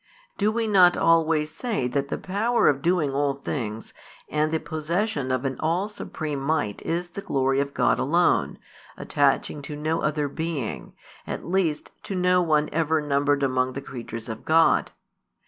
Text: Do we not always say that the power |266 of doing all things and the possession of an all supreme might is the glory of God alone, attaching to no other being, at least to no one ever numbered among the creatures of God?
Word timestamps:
Do 0.35 0.51
we 0.51 0.65
not 0.65 0.97
always 0.97 1.51
say 1.51 1.87
that 1.89 2.07
the 2.07 2.17
power 2.17 2.63
|266 2.63 2.69
of 2.75 2.81
doing 2.81 3.13
all 3.13 3.35
things 3.35 3.93
and 4.29 4.51
the 4.51 4.59
possession 4.59 5.29
of 5.31 5.45
an 5.45 5.57
all 5.59 5.87
supreme 5.87 6.39
might 6.39 6.81
is 6.81 7.09
the 7.09 7.21
glory 7.21 7.59
of 7.59 7.75
God 7.75 7.99
alone, 7.99 8.57
attaching 8.97 9.61
to 9.61 9.75
no 9.75 10.01
other 10.01 10.27
being, 10.27 10.93
at 11.27 11.45
least 11.45 11.91
to 12.01 12.15
no 12.15 12.41
one 12.41 12.67
ever 12.71 12.99
numbered 12.99 13.43
among 13.43 13.73
the 13.73 13.79
creatures 13.81 14.27
of 14.27 14.43
God? 14.43 14.89